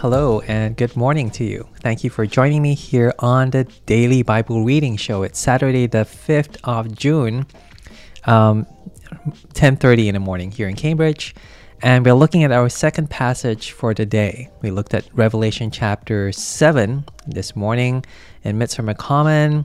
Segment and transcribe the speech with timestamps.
[0.00, 1.66] Hello and good morning to you.
[1.80, 5.24] Thank you for joining me here on the Daily Bible Reading Show.
[5.24, 7.46] It's Saturday, the 5th of June,
[8.24, 8.64] um,
[9.54, 11.34] 10.30 in the morning here in Cambridge.
[11.82, 14.50] And we're looking at our second passage for the day.
[14.62, 18.04] We looked at Revelation chapter 7 this morning
[18.44, 19.64] in Midsummer Common.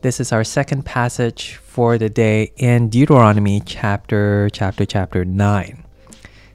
[0.00, 5.84] This is our second passage for the day in Deuteronomy chapter, chapter, chapter 9.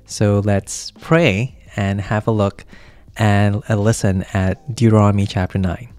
[0.06, 2.64] So let's pray and have a look
[3.18, 5.90] and listen at Deuteronomy chapter 9.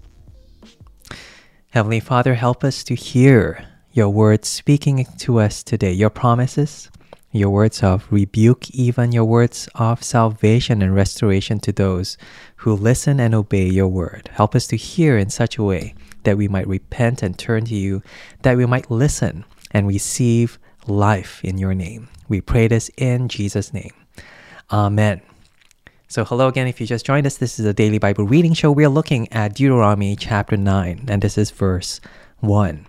[1.71, 6.89] Heavenly Father, help us to hear your words speaking to us today, your promises,
[7.31, 12.17] your words of rebuke, even your words of salvation and restoration to those
[12.57, 14.29] who listen and obey your word.
[14.33, 15.93] Help us to hear in such a way
[16.23, 18.01] that we might repent and turn to you,
[18.41, 22.09] that we might listen and receive life in your name.
[22.27, 23.93] We pray this in Jesus' name.
[24.71, 25.21] Amen.
[26.11, 26.65] So, hello again.
[26.65, 28.71] If you just joined us, this is a daily Bible reading show.
[28.71, 32.01] We're looking at Deuteronomy chapter 9, and this is verse
[32.39, 32.87] 1.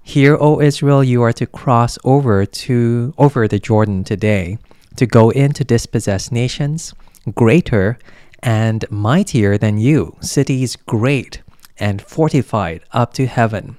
[0.00, 4.58] Hear, O Israel, you are to cross over to over the Jordan today
[4.94, 6.94] to go in to dispossess nations
[7.34, 7.98] greater
[8.44, 11.42] and mightier than you, cities great
[11.80, 13.76] and fortified up to heaven,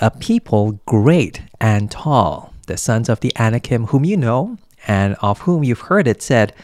[0.00, 5.40] a people great and tall, the sons of the Anakim whom you know and of
[5.40, 6.54] whom you've heard it said,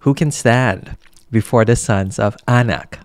[0.00, 0.96] who can stand
[1.30, 3.00] before the sons of Anak?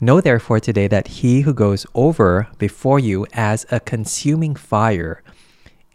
[0.00, 5.22] Know therefore today that he who goes over before you as a consuming fire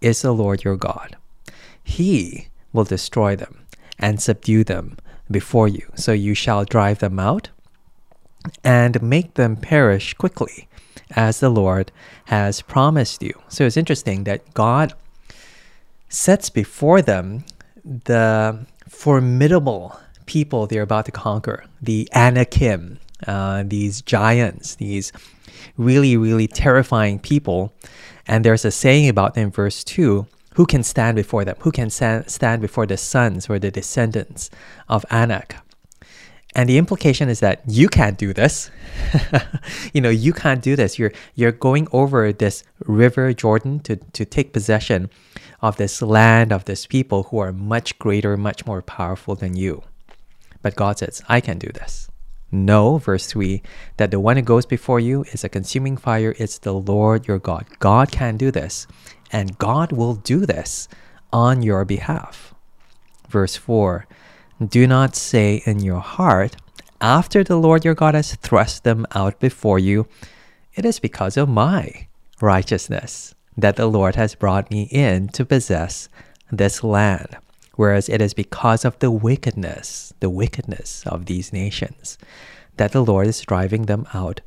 [0.01, 1.17] is the Lord your God.
[1.83, 3.65] He will destroy them
[3.97, 4.97] and subdue them
[5.31, 5.89] before you.
[5.95, 7.49] So you shall drive them out
[8.63, 10.67] and make them perish quickly,
[11.11, 11.91] as the Lord
[12.25, 13.33] has promised you.
[13.47, 14.93] So it's interesting that God
[16.09, 17.43] sets before them
[17.83, 25.11] the formidable people they're about to conquer, the Anakim, uh, these giants, these
[25.77, 27.73] really, really terrifying people.
[28.27, 31.57] And there's a saying about them verse 2 who can stand before them?
[31.59, 34.49] Who can stand before the sons or the descendants
[34.87, 35.57] of Anak?
[36.55, 38.71] And the implication is that you can't do this.
[39.93, 40.97] you know, you can't do this.
[40.97, 45.09] You're you're going over this river Jordan to, to take possession
[45.61, 49.83] of this land of this people who are much greater, much more powerful than you.
[50.65, 52.09] But God says, I can do this.
[52.51, 53.61] Know, verse 3,
[53.97, 56.33] that the one who goes before you is a consuming fire.
[56.39, 57.67] It's the Lord your God.
[57.77, 58.87] God can do this,
[59.31, 60.87] and God will do this
[61.31, 62.55] on your behalf.
[63.29, 64.07] Verse 4
[64.67, 66.55] Do not say in your heart,
[66.99, 70.07] after the Lord your God has thrust them out before you,
[70.73, 72.07] it is because of my
[72.41, 76.09] righteousness that the Lord has brought me in to possess
[76.51, 77.37] this land
[77.75, 82.17] whereas it is because of the wickedness, the wickedness of these nations,
[82.77, 84.41] that the Lord is driving them out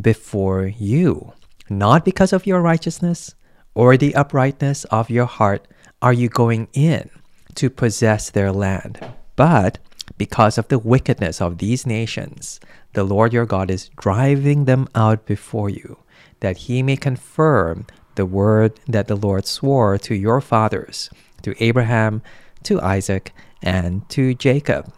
[0.00, 1.32] before you.
[1.68, 3.34] Not because of your righteousness
[3.74, 5.66] or the uprightness of your heart
[6.02, 7.10] are you going in
[7.54, 8.98] to possess their land,
[9.36, 9.78] but
[10.18, 12.60] because of the wickedness of these nations,
[12.92, 15.98] the Lord your God is driving them out before you,
[16.40, 17.86] that he may confirm
[18.16, 21.08] the word that the Lord swore to your fathers,
[21.42, 22.22] to Abraham,
[22.64, 23.32] to Isaac,
[23.62, 24.92] and to Jacob.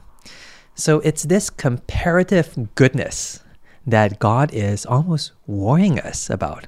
[0.74, 3.42] So it's this comparative goodness
[3.86, 6.66] that God is almost warning us about.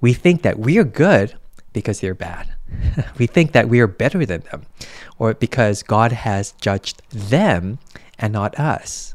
[0.00, 1.36] We think that we are good
[1.72, 2.48] because they're bad.
[3.18, 4.62] we think that we are better than them,
[5.18, 7.78] or because God has judged them
[8.18, 9.14] and not us.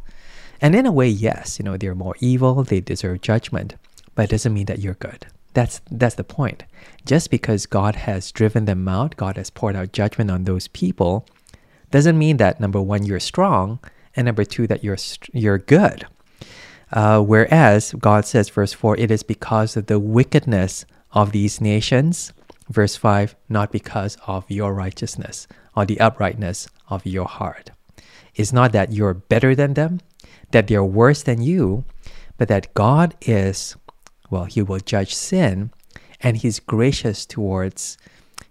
[0.61, 3.75] And in a way, yes, you know, they're more evil, they deserve judgment,
[4.15, 5.25] but it doesn't mean that you're good.
[5.53, 6.63] That's that's the point.
[7.05, 11.25] Just because God has driven them out, God has poured out judgment on those people,
[11.91, 13.79] doesn't mean that number one you're strong,
[14.15, 14.97] and number two that you're
[15.31, 16.05] you're good.
[16.91, 22.33] Uh, whereas God says, verse four, it is because of the wickedness of these nations.
[22.69, 27.71] Verse five, not because of your righteousness or the uprightness of your heart.
[28.35, 29.99] It's not that you're better than them,
[30.51, 31.83] that they're worse than you,
[32.37, 33.75] but that God is
[34.33, 35.69] well, he will judge sin
[36.19, 37.99] and he's gracious towards,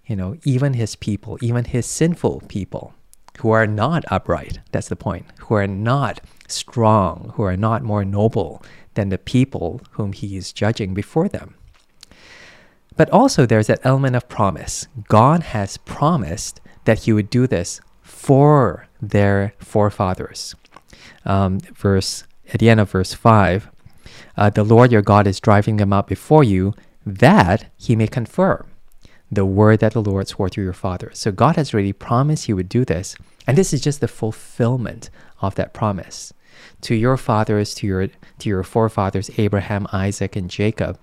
[0.07, 2.95] you know, even his people, even his sinful people
[3.41, 4.61] who are not upright.
[4.71, 5.27] That's the point.
[5.41, 8.63] Who are not strong, who are not more noble
[8.95, 11.57] than the people whom he is judging before them.
[12.97, 14.87] But also, there's that element of promise.
[15.09, 20.55] God has promised that he would do this for their forefathers.
[21.25, 23.69] Um, verse at the end of verse 5
[24.37, 26.75] uh, the Lord your God is driving them out before you,
[27.05, 28.67] that he may confirm
[29.31, 31.19] the word that the Lord swore to your fathers.
[31.19, 33.17] So God has already promised he would do this.
[33.47, 36.33] And this is just the fulfillment of that promise.
[36.83, 38.09] to your fathers, to your
[38.39, 40.99] to your forefathers Abraham, Isaac, and Jacob.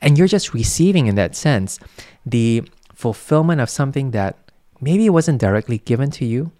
[0.00, 1.78] And you're just receiving in that sense
[2.24, 2.62] the
[2.94, 4.36] fulfillment of something that
[4.80, 6.52] maybe wasn't directly given to you,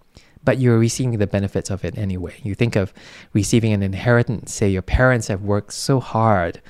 [0.44, 2.34] but you're receiving the benefits of it anyway.
[2.42, 2.92] You think of
[3.32, 6.60] receiving an inheritance, say your parents have worked so hard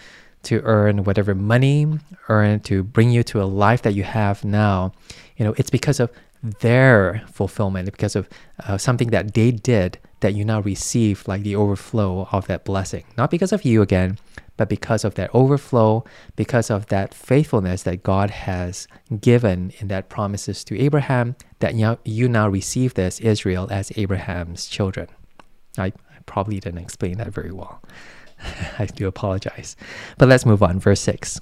[0.44, 1.98] to earn whatever money,
[2.28, 4.92] earn to bring you to a life that you have now.
[5.36, 6.10] You know, it's because of
[6.44, 8.28] their fulfillment, because of
[8.66, 13.04] uh, something that they did that you now receive, like the overflow of that blessing.
[13.16, 14.18] Not because of you again,
[14.56, 16.04] but because of that overflow,
[16.36, 18.86] because of that faithfulness that God has
[19.20, 21.74] given in that promises to Abraham, that
[22.04, 25.08] you now receive this Israel as Abraham's children.
[25.76, 25.92] I, I
[26.26, 27.82] probably didn't explain that very well.
[28.78, 29.76] I do apologize.
[30.18, 30.78] But let's move on.
[30.78, 31.40] Verse 6.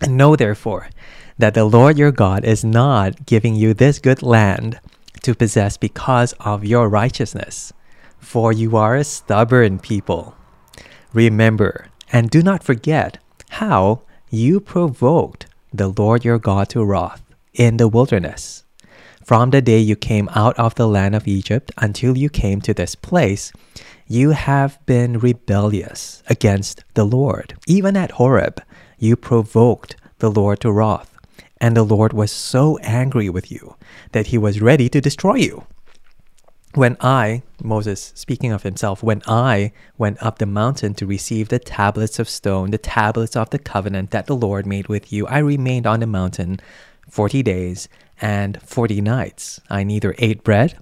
[0.00, 0.88] And know therefore
[1.38, 4.80] that the Lord your God is not giving you this good land
[5.22, 7.72] to possess because of your righteousness,
[8.18, 10.34] for you are a stubborn people.
[11.12, 13.18] Remember and do not forget
[13.50, 17.22] how you provoked the Lord your God to wrath
[17.54, 18.64] in the wilderness.
[19.24, 22.72] From the day you came out of the land of Egypt until you came to
[22.72, 23.52] this place,
[24.06, 27.54] you have been rebellious against the Lord.
[27.66, 28.62] Even at Horeb,
[28.98, 31.15] you provoked the Lord to wrath,
[31.60, 33.76] and the Lord was so angry with you
[34.12, 35.66] that he was ready to destroy you.
[36.74, 41.58] When I, Moses speaking of himself, when I went up the mountain to receive the
[41.58, 45.38] tablets of stone, the tablets of the covenant that the Lord made with you, I
[45.38, 46.60] remained on the mountain
[47.08, 47.88] forty days
[48.20, 49.58] and forty nights.
[49.70, 50.78] I neither ate bread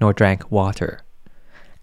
[0.00, 1.02] nor drank water.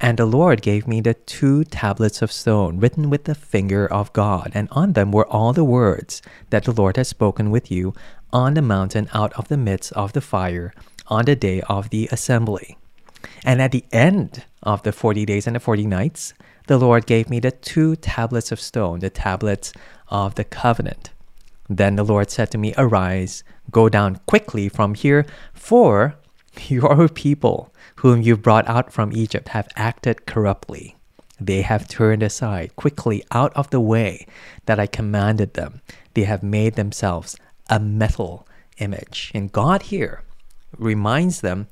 [0.01, 4.11] And the Lord gave me the two tablets of stone written with the finger of
[4.11, 7.93] God, and on them were all the words that the Lord has spoken with you
[8.33, 10.73] on the mountain out of the midst of the fire
[11.07, 12.77] on the day of the assembly.
[13.45, 16.33] And at the end of the forty days and the forty nights,
[16.67, 19.71] the Lord gave me the two tablets of stone, the tablets
[20.07, 21.11] of the covenant.
[21.69, 26.15] Then the Lord said to me, Arise, go down quickly from here, for
[26.67, 30.95] your people whom you brought out from Egypt have acted corruptly.
[31.39, 34.27] They have turned aside quickly out of the way
[34.65, 35.81] that I commanded them.
[36.13, 37.35] They have made themselves
[37.69, 39.31] a metal image.
[39.33, 40.23] And God here
[40.77, 41.67] reminds them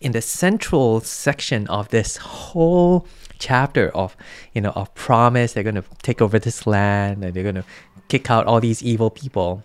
[0.00, 3.06] in the central section of this whole
[3.38, 4.16] chapter of
[4.52, 7.64] you know of promise they're going to take over this land and they're going to
[8.08, 9.62] kick out all these evil people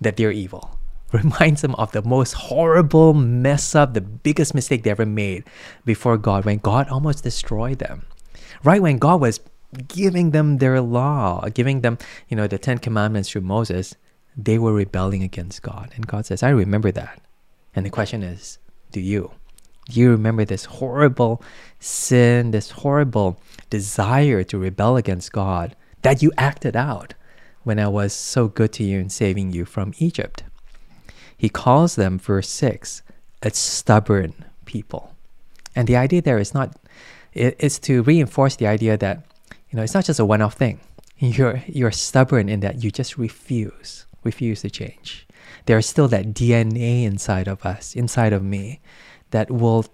[0.00, 0.78] that they're evil
[1.12, 5.44] reminds them of the most horrible mess up, the biggest mistake they ever made
[5.84, 8.06] before God, when God almost destroyed them.
[8.62, 9.40] Right when God was
[9.88, 11.98] giving them their law, giving them,
[12.28, 13.96] you know, the Ten Commandments through Moses,
[14.36, 15.92] they were rebelling against God.
[15.94, 17.20] And God says, I remember that.
[17.74, 18.58] And the question is,
[18.92, 19.32] do you?
[19.88, 21.42] Do you remember this horrible
[21.78, 23.40] sin, this horrible
[23.70, 27.14] desire to rebel against God that you acted out
[27.64, 30.44] when I was so good to you in saving you from Egypt?
[31.40, 33.00] he calls them, verse 6,
[33.42, 35.14] a stubborn people.
[35.74, 36.76] And the idea there is not,
[37.32, 39.24] it, it's to reinforce the idea that,
[39.70, 40.80] you know, it's not just a one off thing.
[41.18, 45.26] You're, you're stubborn in that you just refuse, refuse to change.
[45.66, 48.80] There's still that DNA inside of us, inside of me,
[49.30, 49.84] that will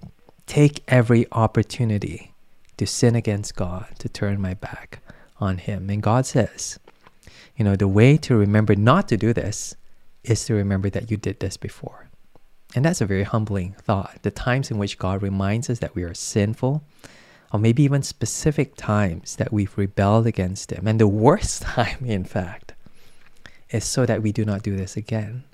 [0.47, 2.35] take every opportunity
[2.77, 5.01] to sin against God, to turn my back
[5.39, 5.91] on Him.
[5.91, 6.79] And God says,
[7.57, 9.75] you know, the way to remember not to do this
[10.25, 12.09] is to remember that you did this before.
[12.75, 14.19] And that's a very humbling thought.
[14.23, 16.83] The times in which God reminds us that we are sinful,
[17.53, 20.87] or maybe even specific times that we've rebelled against Him.
[20.87, 22.66] And the worst time, in fact,
[23.71, 25.45] is so that we do not do this again.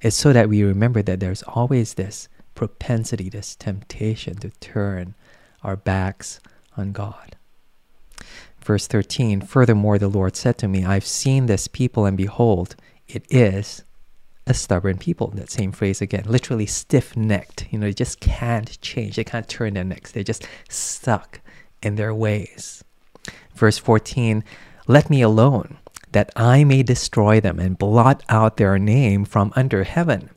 [0.00, 5.14] It's so that we remember that there's always this propensity, this temptation to turn
[5.62, 6.40] our backs
[6.76, 7.36] on God.
[8.62, 12.76] Verse 13 Furthermore, the Lord said to me, I've seen this people, and behold,
[13.08, 13.84] it is
[14.46, 15.28] a stubborn people.
[15.28, 17.66] That same phrase again, literally stiff necked.
[17.70, 19.16] You know, they just can't change.
[19.16, 20.12] They can't turn their necks.
[20.12, 21.40] They're just stuck
[21.82, 22.84] in their ways.
[23.54, 24.44] Verse 14
[24.86, 25.78] Let me alone,
[26.12, 30.30] that I may destroy them and blot out their name from under heaven.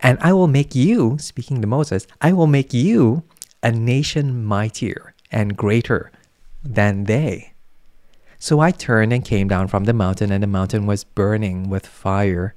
[0.00, 3.22] And I will make you, speaking to Moses, I will make you
[3.62, 6.10] a nation mightier and greater
[6.64, 7.52] than they.
[8.38, 11.86] So I turned and came down from the mountain, and the mountain was burning with
[11.86, 12.54] fire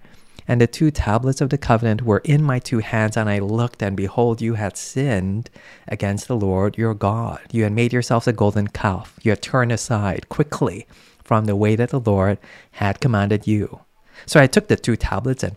[0.48, 3.82] and the two tablets of the covenant were in my two hands, and I looked,
[3.82, 5.50] and behold, you had sinned
[5.88, 7.40] against the Lord your God.
[7.52, 9.18] You had made yourselves a golden calf.
[9.24, 10.86] You had turned aside quickly
[11.24, 12.38] from the way that the Lord
[12.72, 13.82] had commanded you.
[14.26, 15.56] So I took the two tablets and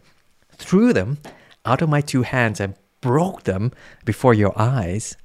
[0.53, 1.19] threw them
[1.65, 3.73] out of my two hands and broke them
[4.05, 5.17] before your eyes.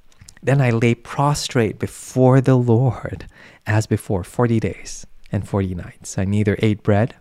[0.42, 3.26] Then I lay prostrate before the Lord
[3.66, 6.18] as before 40 days and 40 nights.
[6.18, 7.14] I neither ate bread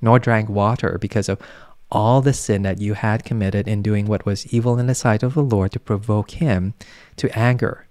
[0.00, 1.40] nor drank water because of
[1.90, 5.22] all the sin that you had committed in doing what was evil in the sight
[5.22, 6.74] of the Lord to provoke him
[7.16, 7.86] to anger.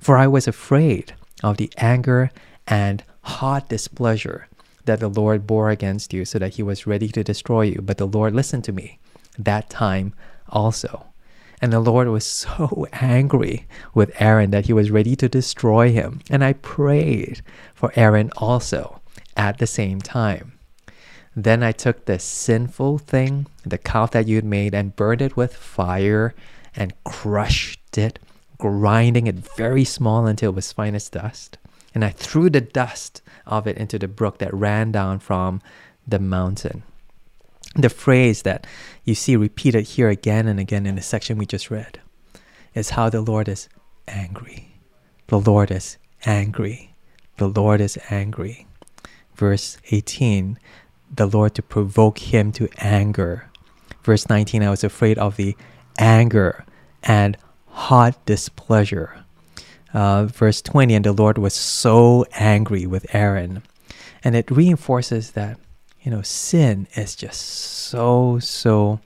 [0.00, 2.30] For I was afraid of the anger
[2.66, 4.48] and hot displeasure
[4.84, 7.80] that the Lord bore against you, so that he was ready to destroy you.
[7.82, 8.98] But the Lord listened to me
[9.38, 10.14] that time
[10.48, 11.06] also.
[11.60, 16.20] And the Lord was so angry with Aaron that he was ready to destroy him.
[16.30, 17.42] And I prayed
[17.74, 19.00] for Aaron also
[19.36, 20.52] at the same time.
[21.36, 25.36] Then I took the sinful thing, the calf that you had made, and burned it
[25.36, 26.34] with fire
[26.74, 28.18] and crushed it,
[28.58, 31.58] grinding it very small until it was fine as dust.
[31.94, 35.60] And I threw the dust of it into the brook that ran down from
[36.06, 36.82] the mountain
[37.74, 38.66] the phrase that
[39.04, 42.00] you see repeated here again and again in the section we just read
[42.74, 43.68] is how the Lord is
[44.06, 44.80] angry.
[45.28, 46.94] The Lord is angry.
[47.36, 48.66] The Lord is angry.
[49.34, 50.58] Verse 18,
[51.14, 53.50] the Lord to provoke him to anger.
[54.02, 55.56] Verse 19, I was afraid of the
[55.98, 56.64] anger
[57.02, 59.24] and hot displeasure.
[59.92, 63.62] Uh, verse 20, and the Lord was so angry with Aaron.
[64.22, 65.58] And it reinforces that
[66.08, 69.00] you know, sin is just so, so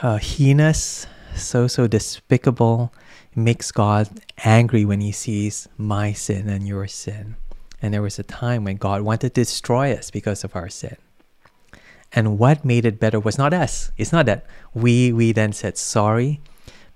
[0.00, 2.92] uh, heinous, so, so despicable.
[3.32, 4.08] It makes God
[4.44, 7.36] angry when he sees my sin and your sin.
[7.82, 10.96] And there was a time when God wanted to destroy us because of our sin.
[12.12, 13.90] And what made it better was not us.
[13.98, 16.40] It's not that we we then said sorry,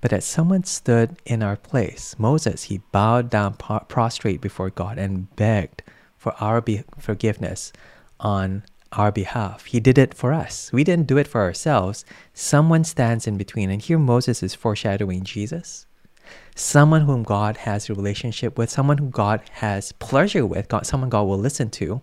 [0.00, 2.14] but that someone stood in our place.
[2.18, 5.82] Moses, he bowed down prostrate before God and begged
[6.16, 6.62] for our
[6.98, 7.72] forgiveness
[8.20, 9.66] on our behalf.
[9.66, 10.72] He did it for us.
[10.72, 12.04] We didn't do it for ourselves.
[12.32, 13.70] Someone stands in between.
[13.70, 15.86] And here Moses is foreshadowing Jesus.
[16.54, 21.10] Someone whom God has a relationship with, someone who God has pleasure with, God, someone
[21.10, 22.00] God will listen to.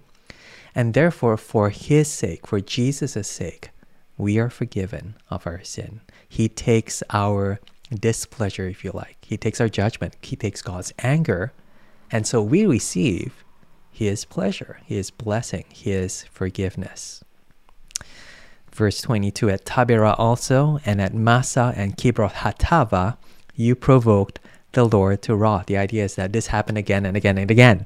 [0.74, 3.70] And therefore, for his sake, for Jesus' sake,
[4.18, 6.02] we are forgiven of our sin.
[6.28, 7.60] He takes our
[7.94, 9.18] displeasure, if you like.
[9.22, 10.16] He takes our judgment.
[10.22, 11.54] He takes God's anger.
[12.12, 13.46] And so we receive
[13.96, 17.24] his pleasure, His blessing, His forgiveness.
[18.74, 23.16] Verse 22 At Taberah also, and at Massah and Kibroth Hattaavah,
[23.56, 24.42] you provoked
[24.76, 25.66] the Lord to wrath.
[25.66, 27.86] The idea is that this happened again and again and again.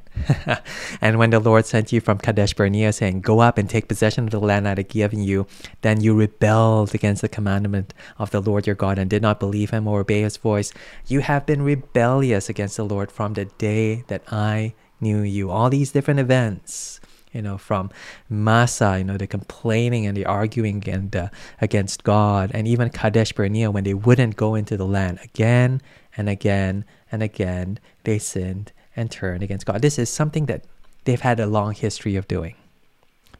[1.01, 4.25] and when the Lord sent you from Kadesh Barnea, saying, Go up and take possession
[4.25, 5.47] of the land I have given you,
[5.81, 9.69] then you rebelled against the commandment of the Lord your God and did not believe
[9.69, 10.73] him or obey his voice.
[11.07, 15.49] You have been rebellious against the Lord from the day that I knew you.
[15.49, 16.99] All these different events,
[17.31, 17.91] you know, from
[18.27, 21.29] Massah, you know, the complaining and the arguing and, uh,
[21.61, 25.81] against God, and even Kadesh Barnea when they wouldn't go into the land again
[26.19, 26.83] and again
[27.13, 29.81] and again, they sinned and turned against God.
[29.81, 30.65] This is something that
[31.05, 32.55] they've had a long history of doing.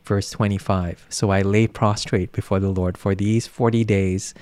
[0.05, 4.33] Verse 25 So I lay prostrate before the Lord for these 40 days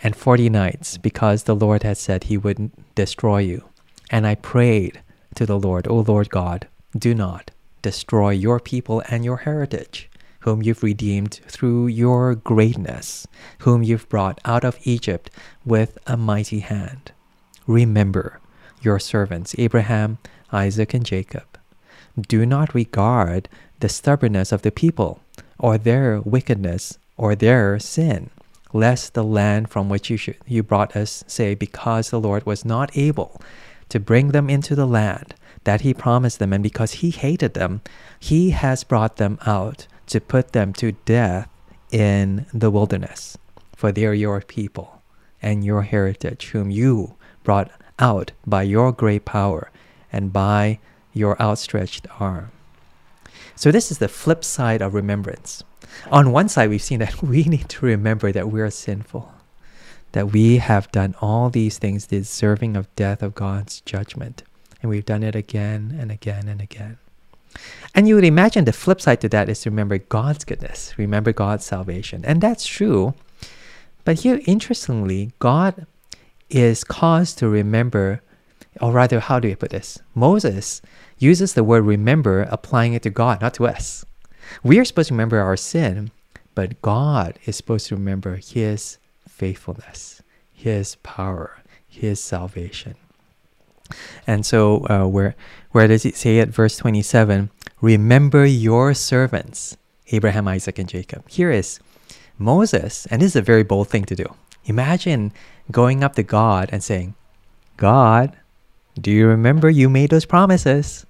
[0.00, 3.64] and 40 nights, because the Lord had said he would destroy you.
[4.10, 5.00] And I prayed
[5.34, 7.50] to the Lord, O Lord God, do not
[7.82, 10.08] destroy your people and your heritage,
[10.40, 13.26] whom you've redeemed through your greatness,
[13.60, 15.30] whom you've brought out of Egypt
[15.64, 17.10] with a mighty hand.
[17.66, 18.40] Remember
[18.80, 20.18] your servants, Abraham,
[20.52, 21.58] Isaac, and Jacob.
[22.20, 23.48] Do not regard
[23.80, 25.20] the stubbornness of the people,
[25.58, 28.30] or their wickedness, or their sin,
[28.72, 32.64] lest the land from which you, should, you brought us say, Because the Lord was
[32.64, 33.40] not able
[33.88, 37.80] to bring them into the land that he promised them, and because he hated them,
[38.18, 41.48] he has brought them out to put them to death
[41.90, 43.38] in the wilderness.
[43.76, 45.02] For they are your people
[45.40, 49.70] and your heritage, whom you brought out by your great power
[50.12, 50.78] and by
[51.12, 52.50] your outstretched arm.
[53.54, 55.62] So, this is the flip side of remembrance.
[56.10, 59.32] On one side, we've seen that we need to remember that we are sinful
[60.12, 64.42] that we have done all these things deserving of death of God's judgment.
[64.80, 66.98] And we've done it again and again and again.
[67.94, 71.32] And you would imagine the flip side to that is to remember God's goodness, remember
[71.32, 72.24] God's salvation.
[72.24, 73.14] And that's true.
[74.04, 75.86] But here, interestingly, God
[76.54, 78.22] is caused to remember,
[78.80, 79.98] or rather, how do I put this?
[80.14, 80.82] Moses
[81.18, 84.04] uses the word remember, applying it to God, not to us.
[84.62, 86.10] We are supposed to remember our sin,
[86.54, 92.94] but God is supposed to remember his faithfulness, His power, His salvation.
[94.26, 95.34] And so, uh, where
[95.72, 97.50] where does it say at verse twenty seven?
[97.80, 99.76] Remember your servants,
[100.12, 101.28] Abraham, Isaac, and Jacob.
[101.28, 101.80] Here is
[102.38, 104.26] Moses, and this is a very bold thing to do.
[104.64, 105.32] Imagine
[105.70, 107.14] going up to God and saying,
[107.76, 108.36] God,
[109.00, 111.06] do you remember you made those promises?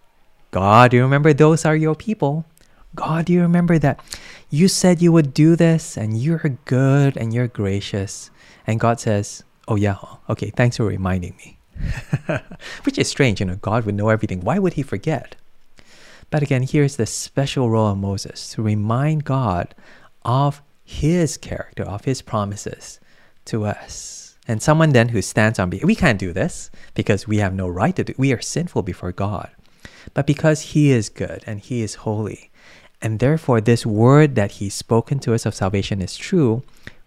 [0.51, 2.45] God, do you remember those are your people?
[2.95, 4.01] God, do you remember that
[4.51, 8.31] you said you would do this and you're good and you're gracious?
[8.67, 9.97] And God says, Oh, yeah,
[10.29, 11.59] okay, thanks for reminding me.
[12.85, 14.41] Which is strange, you know, God would know everything.
[14.41, 15.37] Why would he forget?
[16.31, 19.75] But again, here's the special role of Moses to remind God
[20.25, 23.01] of his character, of his promises
[23.47, 24.37] to us.
[24.49, 27.95] And someone then who stands on, we can't do this because we have no right
[27.97, 29.51] to do We are sinful before God.
[30.15, 32.51] But because he is good and he is holy,
[33.01, 36.63] and therefore this word that he's spoken to us of salvation is true,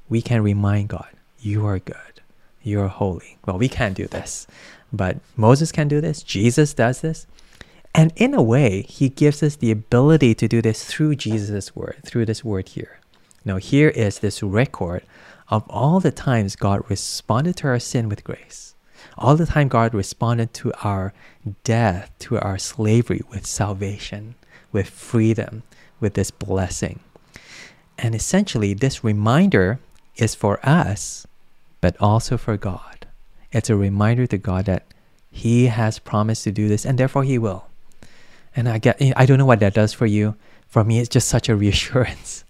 [0.07, 2.21] we can remind God, you are good,
[2.61, 3.37] you are holy.
[3.45, 4.47] Well, we can't do this,
[4.93, 7.27] but Moses can do this, Jesus does this.
[7.93, 12.01] And in a way, he gives us the ability to do this through Jesus' word,
[12.05, 12.99] through this word here.
[13.45, 15.03] Now, here is this record
[15.49, 18.75] of all the times God responded to our sin with grace.
[19.17, 21.13] All the time God responded to our
[21.63, 24.35] death, to our slavery with salvation,
[24.71, 25.63] with freedom,
[25.99, 26.99] with this blessing.
[27.97, 29.79] And essentially, this reminder
[30.17, 31.25] is for us,
[31.79, 33.05] but also for God.
[33.51, 34.83] It's a reminder to God that
[35.31, 37.67] He has promised to do this, and therefore He will.
[38.55, 40.35] And I get, I don't know what that does for you.
[40.67, 42.43] For me, it's just such a reassurance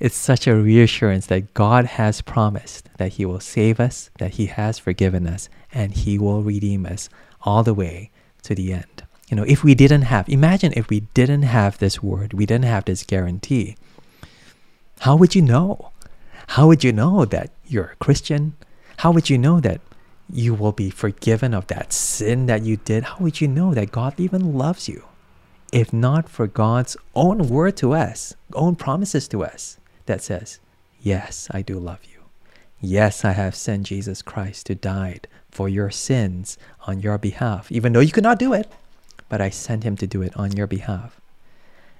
[0.00, 4.46] it's such a reassurance that God has promised that He will save us, that He
[4.46, 7.08] has forgiven us, and He will redeem us
[7.42, 8.10] all the way
[8.42, 9.04] to the end.
[9.28, 12.66] You know, if we didn't have, imagine if we didn't have this word, we didn't
[12.66, 13.76] have this guarantee,
[15.00, 15.90] how would you know?
[16.48, 18.56] How would you know that you're a Christian?
[18.98, 19.80] How would you know that
[20.30, 23.04] you will be forgiven of that sin that you did?
[23.04, 25.04] How would you know that God even loves you?
[25.72, 30.60] If not for God's own word to us, own promises to us that says,
[31.00, 32.20] Yes, I do love you.
[32.80, 37.92] Yes, I have sent Jesus Christ to die for your sins on your behalf, even
[37.92, 38.70] though you could not do it,
[39.28, 41.20] but I sent him to do it on your behalf.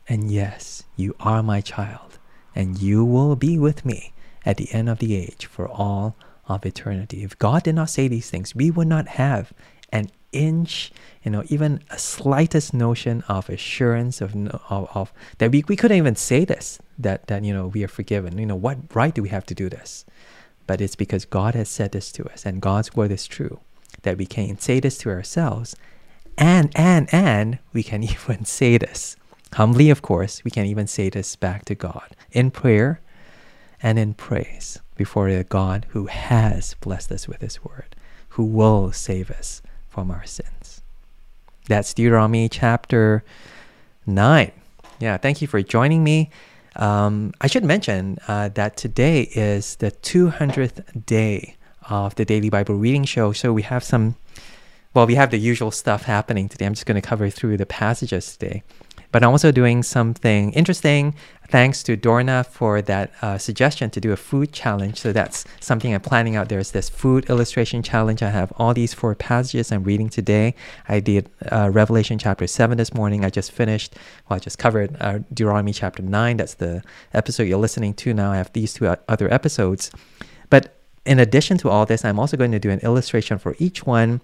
[0.09, 2.19] And yes, you are my child,
[2.55, 4.13] and you will be with me
[4.45, 7.25] at the end of the age for all of eternity.
[7.25, 9.53] If God did not say these things, we would not have
[9.91, 10.93] an inch,
[11.23, 14.35] you know, even a slightest notion of assurance of,
[14.69, 17.89] of, of, that we, we couldn't even say this, that, that, you know, we are
[17.89, 18.39] forgiven.
[18.39, 20.05] You know, what right do we have to do this?
[20.67, 23.61] But it's because God has said this to us and God's word is true
[24.03, 25.77] that we can say this to ourselves
[26.37, 29.17] and, and, and we can even say this.
[29.55, 33.01] Humbly, of course, we can even say this back to God in prayer
[33.81, 37.95] and in praise before the God who has blessed us with His word,
[38.31, 39.63] who will save us
[39.95, 40.83] from our sins.
[41.69, 43.23] That's Deuteronomy chapter
[44.07, 44.51] 9.
[44.99, 46.31] Yeah, thank you for joining me.
[46.75, 51.57] Um, I should mention uh, that today is the 200th day
[51.89, 53.31] of the Daily Bible Reading Show.
[53.33, 54.17] So we have some,
[54.95, 56.67] well, we have the usual stuff happening today.
[56.67, 58.65] I'm just going to cover through the passages today.
[59.15, 61.15] But I'm also doing something interesting.
[61.47, 64.99] Thanks to Dorna for that uh, suggestion to do a food challenge.
[64.99, 66.49] So that's something I'm planning out.
[66.49, 68.25] There's this food illustration challenge.
[68.25, 70.57] I have all these four passages I'm reading today.
[70.89, 73.25] I did uh, Revelation chapter 7 this morning.
[73.25, 73.95] I just finished,
[74.29, 76.37] well, I just covered uh, Deuteronomy chapter 9.
[76.39, 78.33] That's the episode you're listening to now.
[78.33, 79.93] I have these two other episodes.
[80.51, 80.75] But
[81.07, 84.23] in addition to all this, I'm also going to do an illustration for each one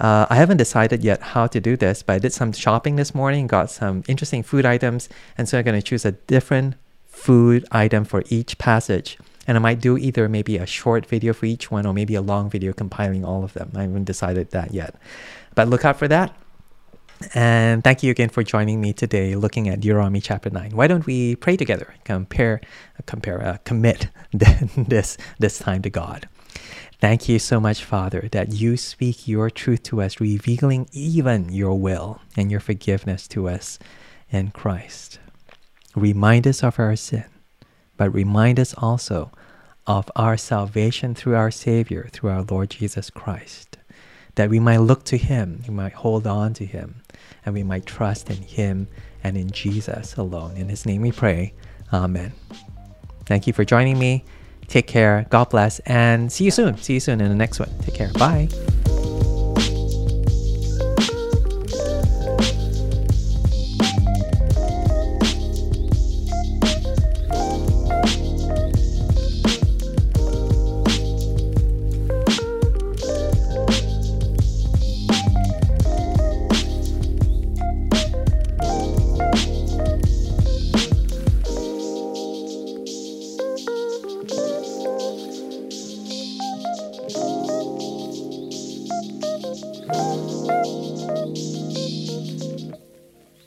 [0.00, 3.14] uh, I haven't decided yet how to do this, but I did some shopping this
[3.14, 6.74] morning, got some interesting food items, and so I'm going to choose a different
[7.06, 9.18] food item for each passage.
[9.46, 12.20] And I might do either maybe a short video for each one or maybe a
[12.20, 13.72] long video compiling all of them.
[13.74, 14.94] I haven't decided that yet.
[15.54, 16.36] But look out for that.
[17.34, 20.76] And thank you again for joining me today looking at Deuteronomy chapter 9.
[20.76, 22.60] Why don't we pray together, compare,
[23.06, 26.28] compare, uh, commit this, this time to God.
[27.00, 31.78] Thank you so much, Father, that you speak your truth to us, revealing even your
[31.78, 33.78] will and your forgiveness to us
[34.30, 35.20] in Christ.
[35.94, 37.26] Remind us of our sin,
[37.96, 39.30] but remind us also
[39.86, 43.78] of our salvation through our Savior, through our Lord Jesus Christ,
[44.34, 47.02] that we might look to Him, we might hold on to Him,
[47.46, 48.88] and we might trust in Him
[49.22, 50.56] and in Jesus alone.
[50.56, 51.54] In His name we pray.
[51.92, 52.32] Amen.
[53.24, 54.24] Thank you for joining me.
[54.68, 55.26] Take care.
[55.30, 55.80] God bless.
[55.80, 56.76] And see you soon.
[56.78, 57.70] See you soon in the next one.
[57.80, 58.12] Take care.
[58.12, 58.48] Bye.